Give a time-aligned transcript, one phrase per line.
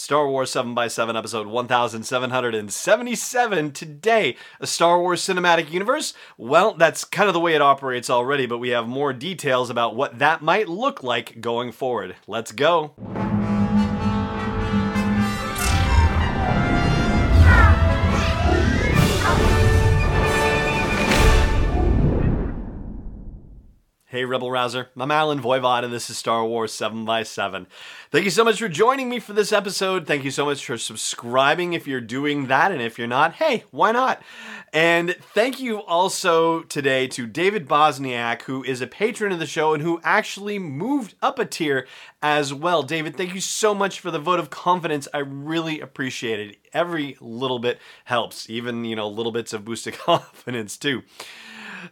[0.00, 4.34] Star Wars 7x7 episode 1777 today.
[4.58, 6.14] A Star Wars cinematic universe?
[6.38, 9.94] Well, that's kind of the way it operates already, but we have more details about
[9.94, 12.16] what that might look like going forward.
[12.26, 12.94] Let's go.
[24.10, 24.88] Hey, Rebel Rouser.
[24.96, 27.68] I'm Allen Voivod, and this is Star Wars 7 by 7
[28.10, 30.04] Thank you so much for joining me for this episode.
[30.04, 33.62] Thank you so much for subscribing if you're doing that, and if you're not, hey,
[33.70, 34.20] why not?
[34.72, 39.74] And thank you also today to David Bosniak, who is a patron of the show
[39.74, 41.86] and who actually moved up a tier
[42.20, 42.82] as well.
[42.82, 45.06] David, thank you so much for the vote of confidence.
[45.14, 46.56] I really appreciate it.
[46.72, 51.04] Every little bit helps, even, you know, little bits of boosted confidence, too.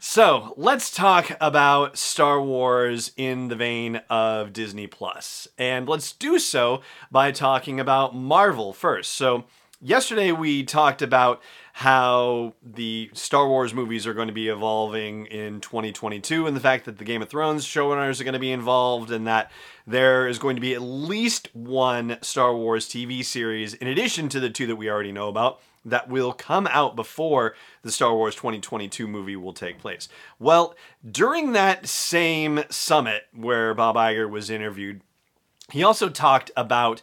[0.00, 6.38] So let's talk about Star Wars in the vein of Disney Plus, and let's do
[6.38, 9.12] so by talking about Marvel first.
[9.12, 9.44] So
[9.80, 11.40] yesterday we talked about
[11.72, 16.84] how the Star Wars movies are going to be evolving in 2022 and the fact
[16.84, 19.50] that the Game of Thrones showrunners are going to be involved and that
[19.86, 24.40] there is going to be at least one Star Wars TV series in addition to
[24.40, 28.34] the two that we already know about that will come out before the Star Wars
[28.34, 30.08] 2022 movie will take place.
[30.38, 30.74] Well,
[31.08, 35.00] during that same summit where Bob Iger was interviewed,
[35.70, 37.02] he also talked about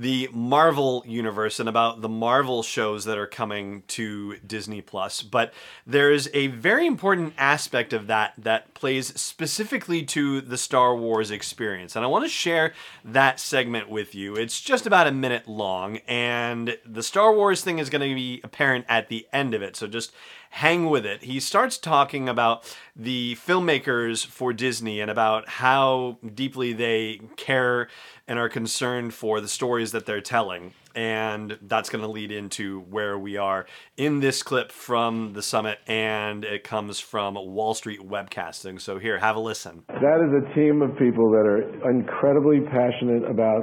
[0.00, 5.22] the Marvel universe and about the Marvel shows that are coming to Disney Plus.
[5.22, 5.52] But
[5.86, 11.96] there's a very important aspect of that that plays specifically to the Star Wars experience.
[11.96, 12.72] And I want to share
[13.04, 14.36] that segment with you.
[14.36, 18.40] It's just about a minute long, and the Star Wars thing is going to be
[18.42, 19.76] apparent at the end of it.
[19.76, 20.12] So just
[20.50, 21.22] hang with it.
[21.22, 27.88] He starts talking about the filmmakers for Disney and about how deeply they care
[28.26, 30.74] and are concerned for the stories that they're telling.
[30.92, 33.66] And that's going to lead into where we are
[33.96, 38.80] in this clip from the summit, and it comes from Wall Street Webcasting.
[38.80, 39.84] So, here, have a listen.
[39.86, 43.62] That is a team of people that are incredibly passionate about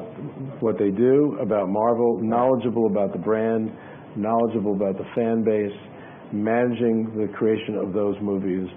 [0.61, 3.73] what they do, about Marvel, knowledgeable about the brand,
[4.15, 5.75] knowledgeable about the fan base
[6.33, 8.67] managing the creation of those movies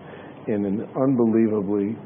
[0.47, 1.97] in an unbelievably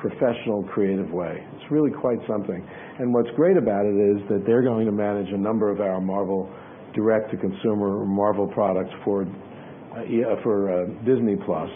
[0.00, 1.38] professional, creative way.
[1.54, 2.66] It's really quite something.
[2.98, 6.00] And what's great about it is that they're going to manage a number of our
[6.00, 6.50] Marvel
[6.94, 11.70] direct-to-consumer Marvel products for uh, for uh, Disney Plus.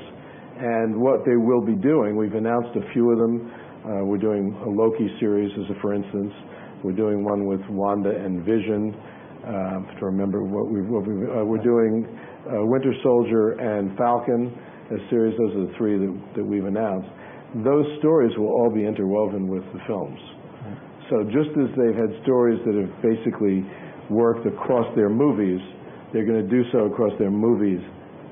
[0.58, 3.52] And what they will be doing, we've announced a few of them.
[3.84, 6.32] Uh, we're doing a Loki series, as a for instance.
[6.82, 8.94] We're doing one with Wanda and Vision.
[9.46, 12.02] Uh, to remember what we what we uh, we're doing
[12.50, 14.50] uh, Winter Soldier and Falcon,
[14.90, 15.38] a series.
[15.38, 17.06] Those are the three that, that we've announced.
[17.62, 20.18] Those stories will all be interwoven with the films.
[21.10, 23.62] So just as they've had stories that have basically
[24.10, 25.62] worked across their movies,
[26.12, 27.78] they're going to do so across their movies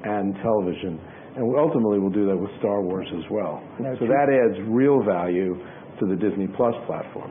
[0.03, 0.99] and television.
[1.37, 3.63] And ultimately, we'll do that with Star Wars as well.
[3.99, 5.55] so that adds real value
[6.01, 7.31] to the Disney Plus platform.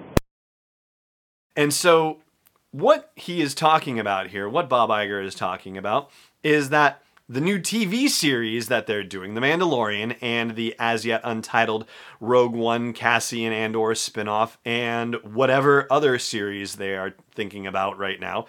[2.74, 6.10] What he is talking about here, what Bob Iger is talking about,
[6.42, 11.22] is that the new TV series that they're doing, The Mandalorian, and the as yet
[11.24, 11.86] untitled
[12.20, 18.48] Rogue One Cassian Andor spinoff, and whatever other series they are thinking about right now,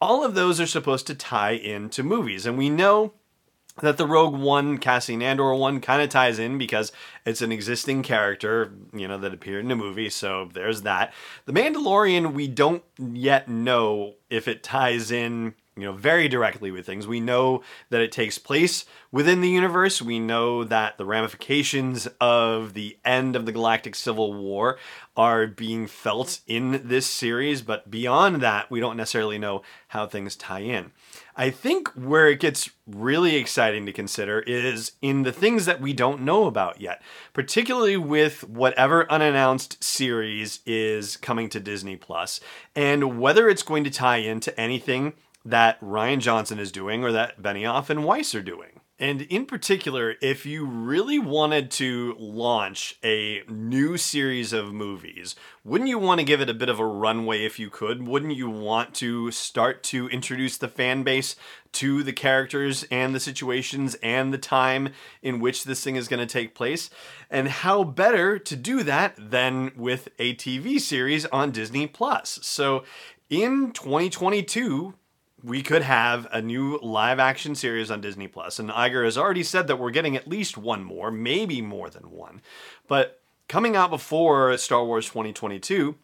[0.00, 2.46] all of those are supposed to tie into movies.
[2.46, 3.14] And we know
[3.82, 6.92] that the Rogue One Cassian Andor one kind of ties in because
[7.26, 10.10] it's an existing character, you know, that appeared in a movie.
[10.10, 11.12] So there's that.
[11.46, 16.86] The Mandalorian, we don't yet know if it ties in you know very directly with
[16.86, 17.06] things.
[17.06, 20.00] We know that it takes place within the universe.
[20.00, 24.78] We know that the ramifications of the end of the Galactic Civil War
[25.16, 30.36] are being felt in this series, but beyond that, we don't necessarily know how things
[30.36, 30.92] tie in.
[31.36, 35.92] I think where it gets really exciting to consider is in the things that we
[35.92, 42.40] don't know about yet, particularly with whatever unannounced series is coming to Disney Plus
[42.76, 47.40] and whether it's going to tie into anything that Rian Johnson is doing or that
[47.42, 48.80] Benioff and Weiss are doing.
[48.96, 55.90] And in particular, if you really wanted to launch a new series of movies, wouldn't
[55.90, 58.06] you want to give it a bit of a runway if you could?
[58.06, 61.34] Wouldn't you want to start to introduce the fan base
[61.72, 64.90] to the characters and the situations and the time
[65.22, 66.88] in which this thing is going to take place?
[67.28, 72.38] And how better to do that than with a TV series on Disney Plus?
[72.42, 72.84] So
[73.28, 74.94] in 2022,
[75.44, 78.58] we could have a new live action series on Disney Plus.
[78.58, 82.10] And Iger has already said that we're getting at least one more, maybe more than
[82.10, 82.40] one.
[82.88, 85.96] But coming out before Star Wars 2022,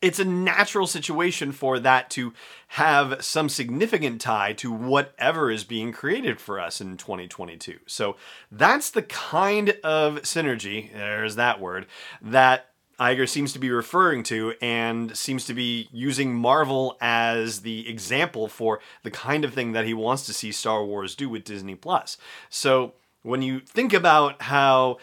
[0.00, 2.32] it's a natural situation for that to
[2.68, 7.78] have some significant tie to whatever is being created for us in 2022.
[7.86, 8.16] So
[8.50, 11.86] that's the kind of synergy, there's that word,
[12.22, 17.88] that Iger seems to be referring to and seems to be using Marvel as the
[17.88, 21.44] example for the kind of thing that he wants to see Star Wars do with
[21.44, 22.16] Disney Plus.
[22.50, 24.98] So when you think about how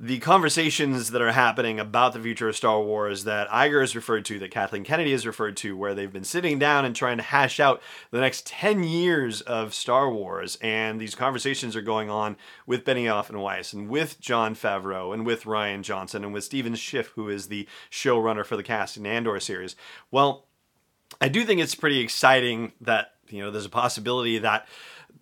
[0.00, 4.24] the conversations that are happening about the future of Star Wars that Iger has referred
[4.26, 7.22] to, that Kathleen Kennedy has referred to, where they've been sitting down and trying to
[7.24, 10.56] hash out the next 10 years of Star Wars.
[10.62, 15.26] And these conversations are going on with Benioff and Weiss, and with Jon Favreau, and
[15.26, 19.40] with Rian Johnson, and with Stephen Schiff, who is the showrunner for the Cassian Andor
[19.40, 19.74] series.
[20.12, 20.46] Well,
[21.20, 24.68] I do think it's pretty exciting that, you know, there's a possibility that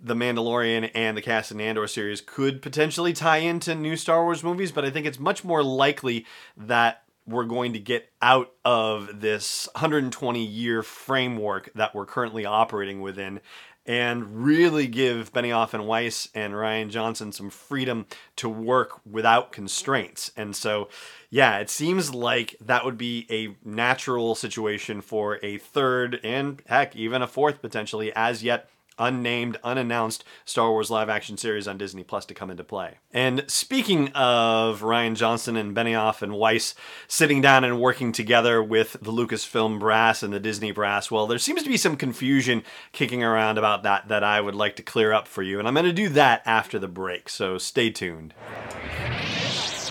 [0.00, 4.72] the Mandalorian and the Cassian Andor series could potentially tie into new Star Wars movies,
[4.72, 6.26] but I think it's much more likely
[6.56, 13.00] that we're going to get out of this 120 year framework that we're currently operating
[13.00, 13.40] within
[13.87, 18.06] and really give Benioff and Weiss and Rian Johnson some freedom
[18.37, 20.32] to work without constraints.
[20.37, 20.88] And so,
[21.31, 26.96] yeah, it seems like that would be a natural situation for a third and heck,
[26.96, 32.02] even a fourth potentially as yet unnamed, unannounced Star Wars live action series on Disney
[32.02, 32.98] Plus to come into play.
[33.12, 36.75] And speaking of Rian Johnson and Benioff and Weiss
[37.08, 41.38] sitting down and working together with the Lucasfilm brass and the Disney brass, well, there
[41.38, 42.62] seems to be some confusion
[42.93, 45.58] kicking around about that that I would like to clear up for you.
[45.58, 48.34] And I'm going to do that after the break, so stay tuned.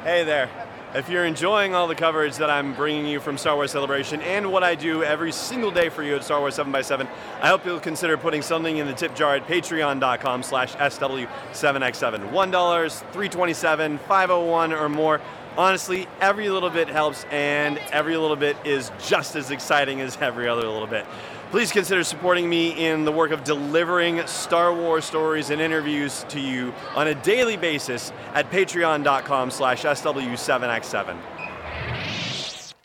[0.04, 0.50] Hey there.
[0.96, 4.50] If you're enjoying all the coverage that I'm bringing you from Star Wars Celebration and
[4.50, 7.06] what I do every single day for you at Star Wars 7x7,
[7.42, 12.32] I hope you'll consider putting something in the tip jar at patreon.com slash SW7x7.
[12.32, 15.20] $1, 327 501 or more.
[15.58, 20.48] Honestly, every little bit helps and every little bit is just as exciting as every
[20.48, 21.06] other little bit.
[21.52, 26.40] Please consider supporting me in the work of delivering Star Wars stories and interviews to
[26.40, 31.18] you on a daily basis at patreon.com slash SW7x7.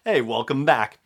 [0.04, 0.98] Hey, welcome back.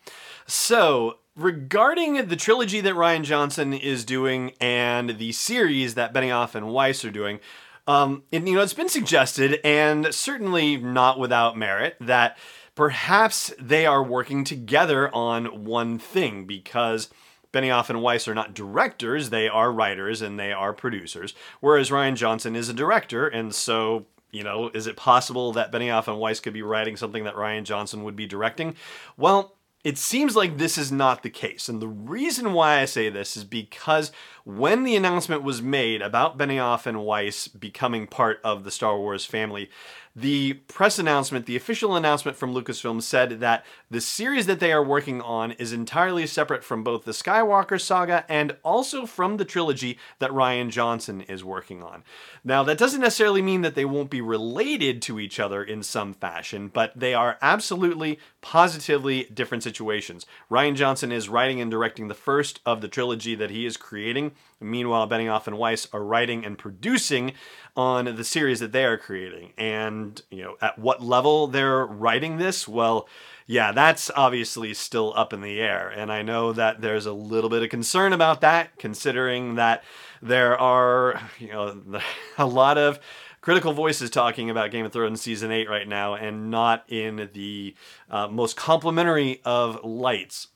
[0.47, 6.69] So, regarding the trilogy that Rian Johnson is doing and the series that Benioff and
[6.69, 7.41] Weiss are doing,
[7.87, 12.37] um, it, you know, it's been suggested, and certainly not without merit, that
[12.75, 17.09] perhaps they are working together on one thing because
[17.55, 22.17] Benioff and Weiss are not directors, they are writers and they are producers, whereas Rian
[22.17, 26.41] Johnson is a director, and so you know, is it possible that Benioff and Weiss
[26.41, 28.75] could be writing something that Rian Johnson would be directing?
[29.17, 31.69] Well, it seems like this is not the case.
[31.69, 34.11] And the reason why I say this is because
[34.45, 39.27] when the announcement was made about Benioff and Weiss becoming part of the Star Wars
[39.27, 39.71] family,
[40.17, 44.85] the press announcement, the official announcement from Lucasfilm said that the series that they are
[44.85, 49.99] working on is entirely separate from both the Skywalker saga and also from the trilogy
[50.21, 52.05] that Rian Johnson is working on.
[52.45, 56.15] Now, that doesn't necessarily mean that they won't be related to each other in some
[56.15, 60.27] fashion, but they are absolutely, positively different situations.
[60.49, 64.33] Rian Johnson is writing and directing the first of the trilogy that he is creating.
[64.61, 67.33] Meanwhile, Benioff and Weiss are writing and producing
[67.77, 69.53] on the series that they are creating.
[69.59, 73.09] And, you know, at what level they're writing this, well,
[73.47, 75.89] yeah, that's obviously still up in the air.
[75.89, 79.85] And I know that there's a little bit of concern about that, considering that
[80.23, 82.01] there are, you know,
[82.39, 82.99] a lot of
[83.41, 87.75] critical voices talking about Game of Thrones season 8 right now and not in the
[88.11, 90.49] uh, most complimentary of lights.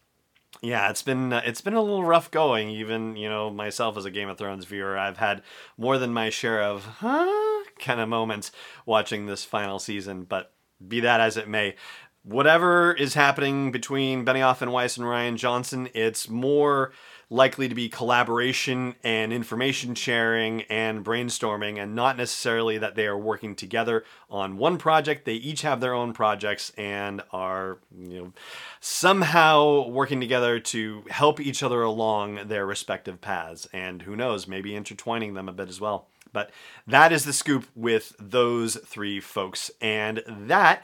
[0.62, 2.70] Yeah, it's been uh, it's been a little rough going.
[2.70, 5.42] Even you know myself as a Game of Thrones viewer, I've had
[5.76, 7.47] more than my share of huh
[7.78, 8.52] kind of moments
[8.86, 10.24] watching this final season.
[10.24, 10.52] But
[10.86, 11.76] be that as it may,
[12.22, 16.92] whatever is happening between Benioff and Weiss and Rian Johnson, it's more
[17.30, 23.18] likely to be collaboration and information sharing and brainstorming, and not necessarily that they are
[23.18, 25.26] working together on one project.
[25.26, 28.32] They each have their own projects and are, you know,
[28.80, 33.68] somehow working together to help each other along their respective paths.
[33.74, 36.08] And who knows, maybe intertwining them a bit as well.
[36.32, 36.50] But
[36.86, 39.70] that is the scoop with those three folks.
[39.80, 40.82] And that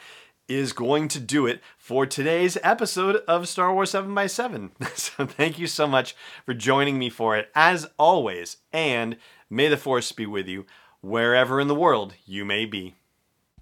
[0.48, 5.26] is going to do it for today's episode of Star Wars 7 by 7 So
[5.26, 9.16] thank you so much for joining me for it, as always, and
[9.48, 10.66] may the Force be with you
[11.00, 12.94] wherever in the world you may be.